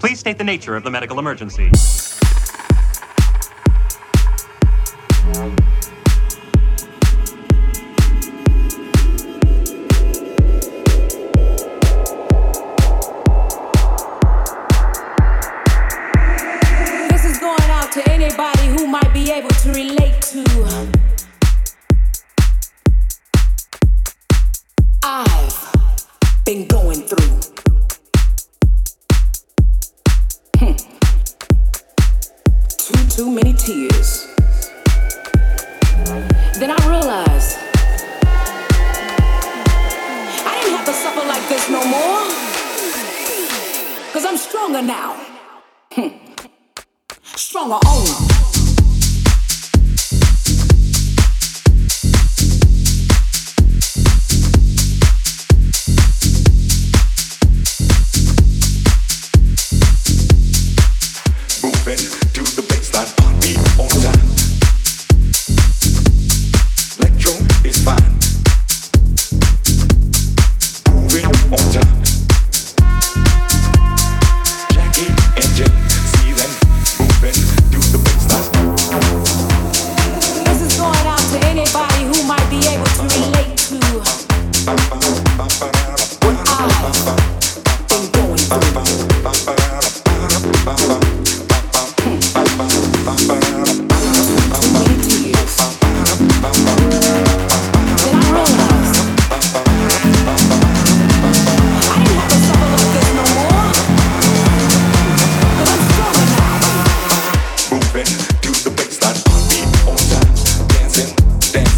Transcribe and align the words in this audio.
Please 0.00 0.18
state 0.18 0.38
the 0.38 0.44
nature 0.44 0.76
of 0.76 0.82
the 0.82 0.90
medical 0.90 1.18
emergency. 1.18 1.70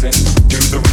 dancing. 0.03 0.49
To 0.49 0.57
the 0.57 0.92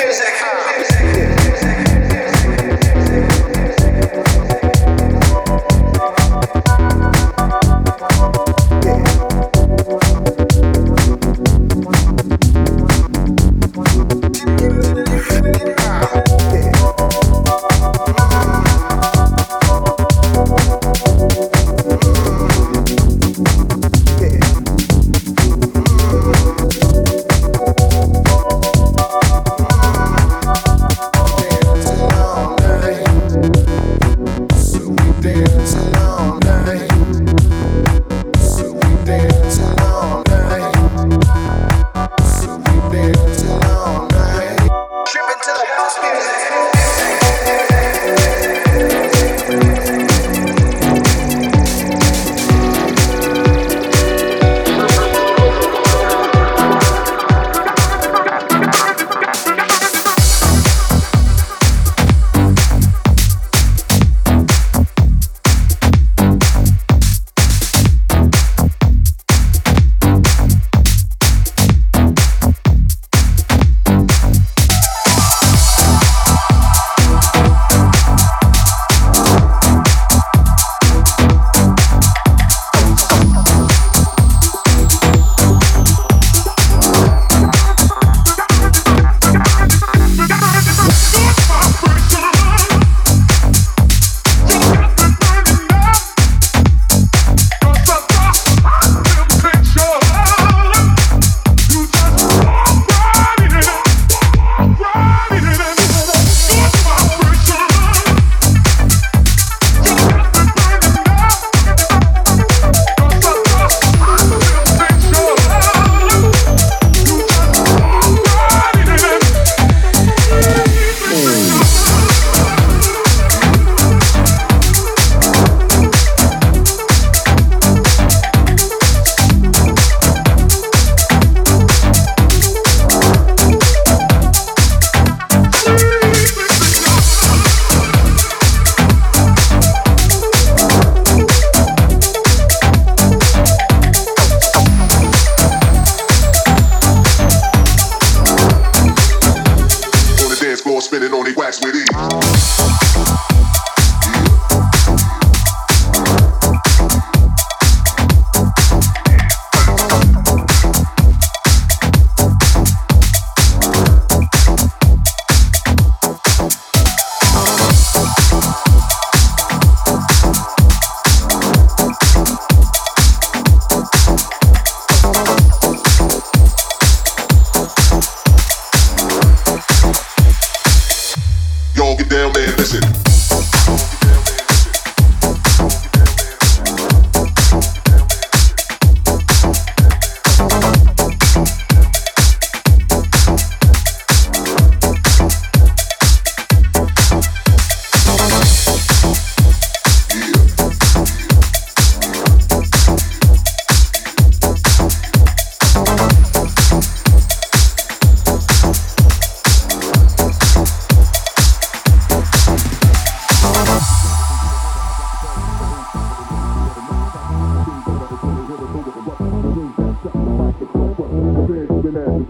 Yeah. 0.00 0.47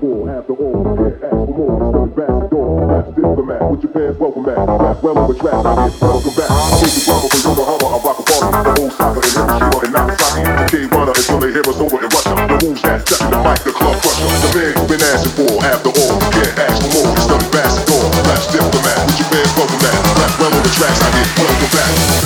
all, 0.08 0.26
half 0.26 0.46
the 0.46 0.54
all. 0.54 0.84
Can't 0.96 1.20
ask 1.20 1.40
for 1.44 1.54
more, 1.54 1.76
it's 1.76 1.92
going 1.92 2.12
back 2.16 2.32
the 2.40 2.48
door. 2.48 2.68
That's 2.88 3.08
diplomat, 3.12 3.60
with 3.70 3.82
your 3.84 3.92
pants, 3.92 4.18
welcome 4.18 4.44
back. 4.44 4.58
Rap 4.58 5.02
well 5.04 5.18
over 5.18 5.36
track, 5.36 5.60
welcome 6.00 6.34
back. 6.34 6.50
Take 6.80 6.94
the 6.96 7.02
drama 7.04 7.28
from 7.28 7.40
Yokohama, 7.44 7.86
I 7.88 7.98
rock 8.00 8.18
a 8.18 8.24
party. 8.24 8.48
The 8.48 8.72
whole 8.78 8.92
saga 8.96 9.20
in 9.20 9.32
Hiroshima 9.36 9.78
and 9.84 9.92
Nagasaki. 9.92 10.42
K 10.68 10.72
runner, 10.88 11.14
until 11.14 11.38
they 11.38 11.50
hear 11.52 11.66
us 11.68 11.78
over 11.78 11.98
in 12.00 12.08
Russia. 12.08 12.34
The 12.34 12.56
moves 12.64 12.82
that 12.82 12.98
step 13.04 13.20
in 13.20 13.30
the 13.36 13.40
mic, 13.44 13.60
the 13.68 13.72
club 13.76 13.96
crusher. 14.00 14.28
The 14.28 14.50
man 14.56 14.72
you've 14.76 14.88
been 14.88 15.04
asking 15.12 15.34
for, 15.36 15.52
after 15.60 15.90
all. 15.92 16.14
Can't 16.32 16.54
ask 16.56 16.76
for 16.80 16.90
more, 16.96 17.12
it's 17.12 17.28
going 17.28 17.48
back 17.52 17.70
the 17.76 17.84
door. 17.84 18.04
That's 18.24 18.46
diplomat, 18.48 18.98
with 19.04 19.18
your 19.20 19.28
pants, 19.28 19.52
welcome 19.56 19.80
back. 19.84 19.98
Rap 20.16 20.32
well 20.40 20.52
over 20.56 20.72
tracks, 20.72 21.00
I 21.04 21.08
get 21.12 21.28
welcome 21.36 21.72
back. 21.76 22.17